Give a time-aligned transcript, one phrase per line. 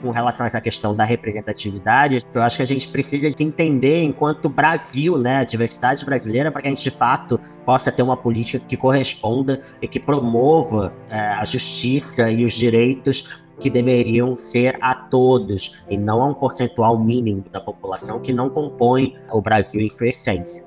[0.00, 4.02] com relação a essa questão da representatividade, eu acho que a gente precisa de entender
[4.02, 8.16] enquanto Brasil, né, a diversidade brasileira, para que a gente de fato possa ter uma
[8.16, 13.28] política que corresponda e que promova é, a justiça e os direitos
[13.58, 18.48] que deveriam ser a todos e não a um percentual mínimo da população que não
[18.48, 20.64] compõe o Brasil em sua essência.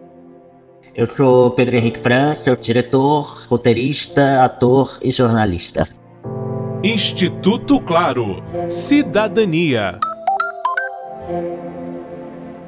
[0.93, 5.87] Eu sou Pedro Henrique França, sou diretor, roteirista, ator e jornalista.
[6.83, 8.41] Instituto Claro.
[8.67, 9.99] Cidadania.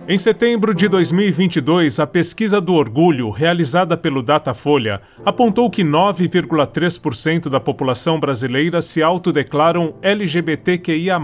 [0.08, 7.60] Em setembro de 2022, a pesquisa do orgulho, realizada pelo Datafolha, apontou que 9,3% da
[7.60, 11.18] população brasileira se autodeclaram LGBTQIA,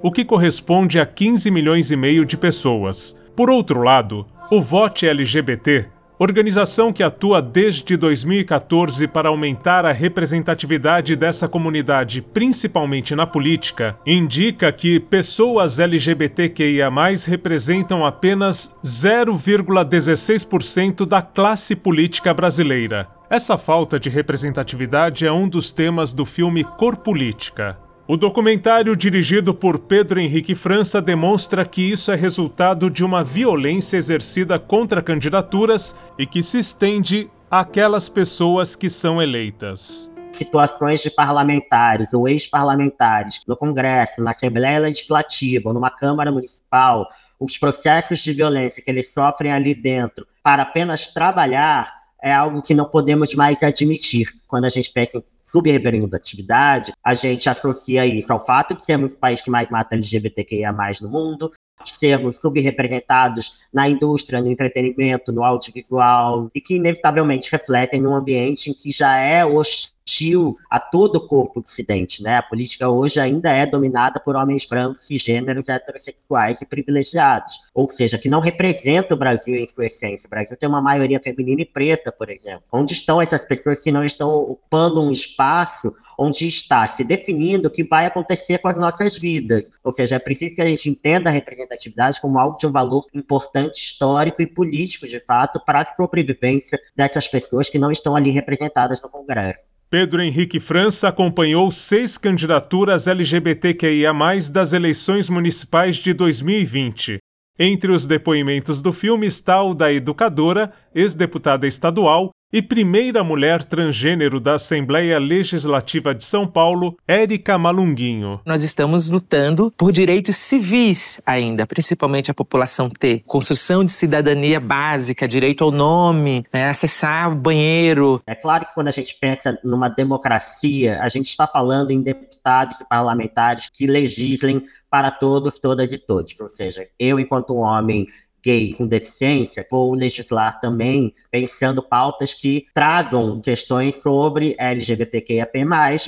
[0.00, 3.14] o que corresponde a 15 milhões e meio de pessoas.
[3.36, 11.14] Por outro lado, o Vote LGBT organização que atua desde 2014 para aumentar a representatividade
[11.14, 16.90] dessa comunidade, principalmente na política, indica que pessoas LGBTQIA
[17.26, 23.06] representam apenas 0,16% da classe política brasileira.
[23.28, 27.76] Essa falta de representatividade é um dos temas do filme Corpolítica.
[28.08, 33.96] O documentário dirigido por Pedro Henrique França demonstra que isso é resultado de uma violência
[33.96, 40.08] exercida contra candidaturas e que se estende àquelas pessoas que são eleitas.
[40.32, 47.08] Situações de parlamentares ou ex-parlamentares no Congresso, na Assembleia Legislativa ou numa Câmara Municipal,
[47.40, 52.72] os processos de violência que eles sofrem ali dentro para apenas trabalhar é algo que
[52.72, 58.74] não podemos mais admitir quando a gente pensa subrepresentatividade, a gente associa isso ao fato
[58.74, 61.52] de sermos o país que mais mata LGBTQIA no mundo,
[61.84, 68.70] de sermos subrepresentados na indústria, no entretenimento, no audiovisual, e que inevitavelmente refletem num ambiente
[68.70, 72.36] em que já é hostil a todo o corpo dissidente, né?
[72.36, 78.16] A política hoje ainda é dominada por homens brancos, cisgêneros, heterossexuais e privilegiados, ou seja,
[78.16, 80.28] que não representa o Brasil em sua essência.
[80.28, 82.62] O Brasil tem uma maioria feminina e preta, por exemplo.
[82.72, 87.70] Onde estão essas pessoas que não estão ocupando um espaço onde está se definindo o
[87.70, 89.68] que vai acontecer com as nossas vidas?
[89.82, 93.06] Ou seja, é preciso que a gente entenda a representatividade como algo de um valor
[93.12, 98.30] importante, histórico e político, de fato, para a sobrevivência dessas pessoas que não estão ali
[98.30, 99.60] representadas no Congresso.
[99.88, 104.12] Pedro Henrique França acompanhou seis candidaturas LGBTQIA,
[104.52, 107.18] das eleições municipais de 2020.
[107.58, 114.38] Entre os depoimentos do filme está o da educadora, ex-deputada estadual e primeira mulher transgênero
[114.38, 118.40] da Assembleia Legislativa de São Paulo, Érica Malunguinho.
[118.46, 123.22] Nós estamos lutando por direitos civis ainda, principalmente a população T.
[123.26, 128.22] Construção de cidadania básica, direito ao nome, né, acessar o banheiro.
[128.26, 132.80] É claro que quando a gente pensa numa democracia, a gente está falando em deputados
[132.80, 136.38] e parlamentares que legislem para todos, todas e todos.
[136.40, 138.06] Ou seja, eu, enquanto homem
[138.46, 145.56] gay com deficiência, vou legislar também pensando pautas que tragam questões sobre LGBTQIAP+,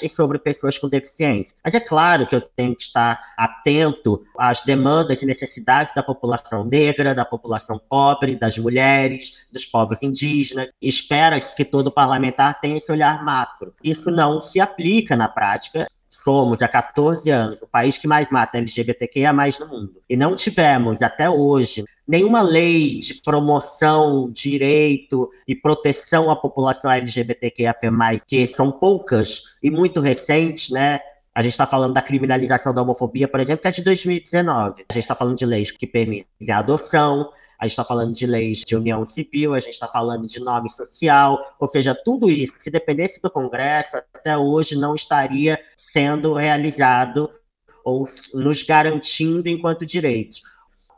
[0.03, 1.57] e sobre pessoas com deficiência.
[1.65, 6.65] Mas é claro que eu tenho que estar atento às demandas e necessidades da população
[6.65, 10.69] negra, da população pobre, das mulheres, dos povos indígenas.
[10.81, 13.75] Espera-se que todo parlamentar tenha esse olhar macro.
[13.83, 15.89] Isso não se aplica na prática
[16.29, 20.03] somos há 14 anos o país que mais mata LGBTQIA no mundo.
[20.07, 27.75] E não tivemos até hoje nenhuma lei de promoção, direito e proteção à população LGBTQIA+,
[28.27, 31.01] que são poucas e muito recentes, né?
[31.35, 34.85] A gente está falando da criminalização da homofobia, por exemplo, que é de 2019.
[34.87, 38.27] A gente está falando de leis que permitem a adoção, a gente está falando de
[38.27, 42.53] leis de união civil, a gente está falando de nome social, ou seja, tudo isso,
[42.61, 47.31] se dependesse do Congresso, até hoje não estaria sendo realizado
[47.85, 50.43] ou nos garantindo enquanto direitos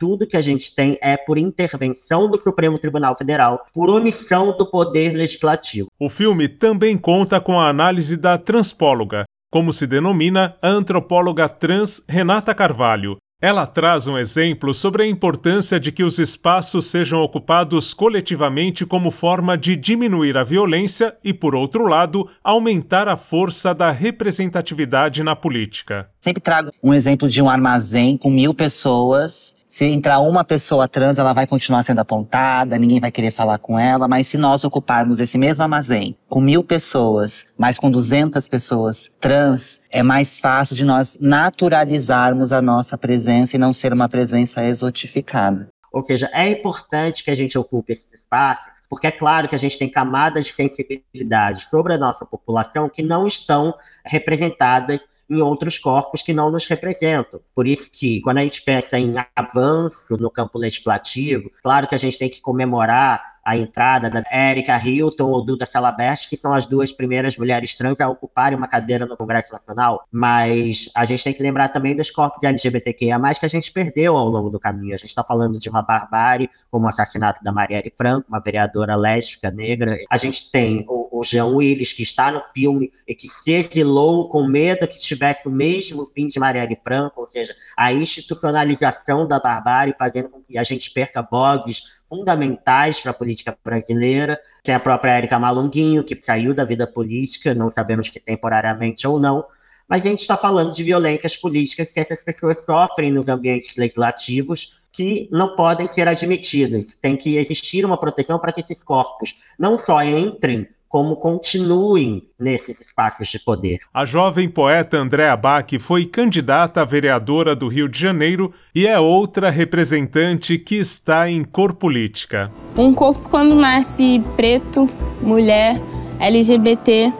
[0.01, 4.65] tudo que a gente tem é por intervenção do Supremo Tribunal Federal, por omissão do
[4.65, 5.89] Poder Legislativo.
[6.01, 12.03] O filme também conta com a análise da transpóloga, como se denomina a antropóloga trans
[12.09, 17.95] Renata Carvalho, ela traz um exemplo sobre a importância de que os espaços sejam ocupados
[17.95, 23.91] coletivamente como forma de diminuir a violência e, por outro lado, aumentar a força da
[23.91, 26.11] representatividade na política.
[26.21, 31.17] Sempre trago um exemplo de um armazém com mil pessoas se entrar uma pessoa trans,
[31.17, 35.21] ela vai continuar sendo apontada, ninguém vai querer falar com ela, mas se nós ocuparmos
[35.21, 40.85] esse mesmo armazém com mil pessoas, mas com 200 pessoas trans, é mais fácil de
[40.85, 45.69] nós naturalizarmos a nossa presença e não ser uma presença exotificada.
[45.93, 49.59] Ou seja, é importante que a gente ocupe esses espaços, porque é claro que a
[49.59, 53.73] gente tem camadas de sensibilidade sobre a nossa população que não estão
[54.05, 55.01] representadas
[55.31, 57.41] em outros corpos que não nos representam.
[57.55, 61.99] Por isso que, quando a gente pensa em avanço no campo legislativo, claro que a
[61.99, 66.67] gente tem que comemorar a entrada da Erika Hilton ou Duda Salabert, que são as
[66.67, 71.35] duas primeiras mulheres trans a ocuparem uma cadeira no Congresso Nacional, mas a gente tem
[71.35, 74.95] que lembrar também dos corpos LGBTQIA+, que a gente perdeu ao longo do caminho.
[74.95, 78.95] A gente está falando de uma barbárie, como o assassinato da Marielle Franco, uma vereadora
[78.95, 79.99] lésbica negra.
[80.09, 84.27] A gente tem o, o Jean Willis, que está no filme e que se exilou
[84.31, 89.39] com medo que tivesse o mesmo fim de Marielle Franco, ou seja, a institucionalização da
[89.39, 94.41] barbárie, fazendo com que a gente perca vozes fundamentais para a política brasileira.
[94.63, 99.21] Tem a própria Érica Malunguinho, que saiu da vida política, não sabemos que temporariamente ou
[99.21, 99.45] não,
[99.87, 104.81] mas a gente está falando de violências políticas que essas pessoas sofrem nos ambientes legislativos
[104.91, 106.97] que não podem ser admitidas.
[107.01, 112.81] Tem que existir uma proteção para que esses corpos não só entrem como continuem nesses
[112.81, 113.79] espaços de poder.
[113.95, 118.99] A jovem poeta Andréa Bach foi candidata a vereadora do Rio de Janeiro e é
[118.99, 122.51] outra representante que está em cor política.
[122.77, 124.91] Um corpo, quando nasce preto,
[125.23, 125.81] mulher,
[126.19, 127.13] LGBT,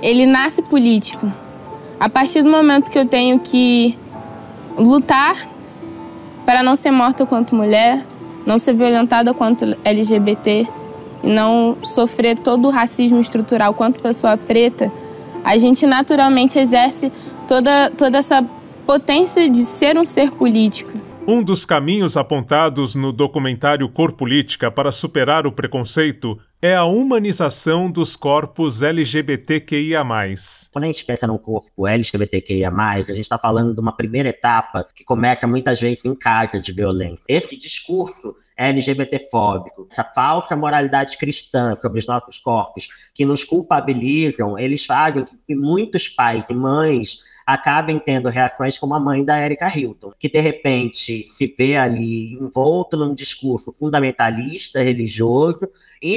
[0.00, 1.26] ele nasce político.
[1.98, 3.98] A partir do momento que eu tenho que
[4.78, 5.34] lutar
[6.46, 8.06] para não ser morta quanto mulher,
[8.46, 10.68] não ser violentada quanto LGBT,
[11.24, 14.92] e não sofrer todo o racismo estrutural quanto pessoa preta,
[15.42, 17.10] a gente naturalmente exerce
[17.48, 18.44] toda, toda essa
[18.86, 20.92] potência de ser um ser político.
[21.26, 27.90] Um dos caminhos apontados no documentário Cor Política para superar o preconceito é a humanização
[27.90, 30.02] dos corpos LGBTQIA.
[30.72, 34.86] Quando a gente pensa num corpo LGBTQIA, a gente está falando de uma primeira etapa
[34.94, 37.22] que começa muitas vezes em casa de violência.
[37.28, 44.86] Esse discurso LGBTfóbico, essa falsa moralidade cristã sobre os nossos corpos, que nos culpabilizam, eles
[44.86, 50.12] fazem que muitos pais e mães acabem tendo reações como a mãe da Erika Hilton,
[50.18, 55.68] que de repente se vê ali envolto num discurso fundamentalista, religioso,
[56.00, 56.14] e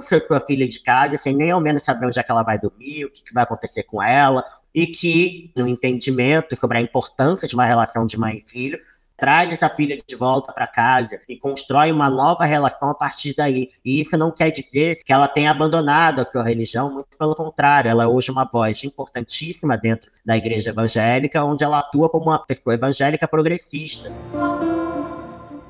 [0.00, 3.04] sua filha de casa sem nem ao menos saber onde é que ela vai dormir,
[3.04, 4.44] o que, que vai acontecer com ela,
[4.74, 8.78] e que, no entendimento sobre a importância de uma relação de mãe e filho,
[9.20, 13.68] traz essa filha de volta para casa e constrói uma nova relação a partir daí.
[13.84, 17.90] E isso não quer dizer que ela tenha abandonado a sua religião, muito pelo contrário,
[17.90, 22.38] ela é hoje uma voz importantíssima dentro da igreja evangélica, onde ela atua como uma
[22.38, 24.10] pessoa evangélica progressista.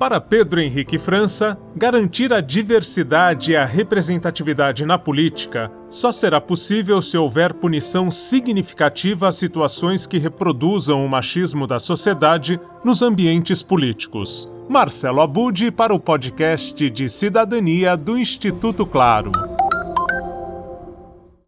[0.01, 6.99] Para Pedro Henrique França, garantir a diversidade e a representatividade na política só será possível
[7.03, 14.51] se houver punição significativa a situações que reproduzam o machismo da sociedade nos ambientes políticos.
[14.67, 19.50] Marcelo Abude para o podcast de Cidadania do Instituto Claro.